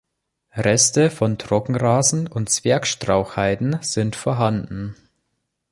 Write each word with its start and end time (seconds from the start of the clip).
Reste 0.55 1.11
von 1.11 1.37
Trockenrasen 1.37 2.25
und 2.25 2.49
Zwergstrauchheiden 2.49 3.77
sind 3.83 4.15
vorhanden. 4.15 4.95